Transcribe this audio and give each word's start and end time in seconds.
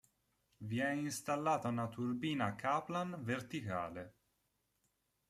Vi 0.57 0.79
è 0.79 0.89
installata 0.93 1.67
una 1.67 1.87
turbina 1.87 2.55
Kaplan 2.55 3.19
verticale. 3.21 4.15